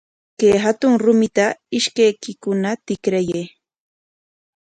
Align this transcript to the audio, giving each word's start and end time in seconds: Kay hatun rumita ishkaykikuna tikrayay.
Kay 0.39 0.53
hatun 0.63 0.93
rumita 1.03 1.45
ishkaykikuna 1.77 2.69
tikrayay. 2.85 3.45